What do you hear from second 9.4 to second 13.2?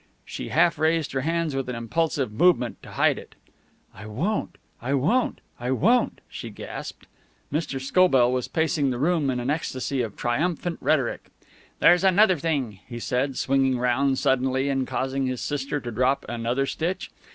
ecstasy of triumphant rhetoric. "There's another thing," he